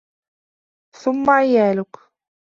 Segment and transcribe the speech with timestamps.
[0.95, 1.97] ثُمَّ عِيَالُك